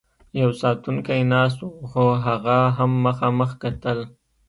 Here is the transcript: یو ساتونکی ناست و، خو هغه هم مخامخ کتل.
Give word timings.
یو 0.41 0.51
ساتونکی 0.61 1.21
ناست 1.31 1.59
و، 1.65 1.69
خو 1.89 2.05
هغه 2.25 2.57
هم 2.77 2.91
مخامخ 3.05 3.51
کتل. 3.63 3.99